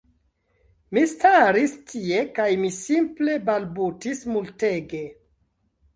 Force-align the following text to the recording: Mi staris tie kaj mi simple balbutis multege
Mi 0.97 1.03
staris 1.11 1.75
tie 1.91 2.23
kaj 2.39 2.47
mi 2.63 2.71
simple 2.79 3.37
balbutis 3.51 4.25
multege 4.37 5.07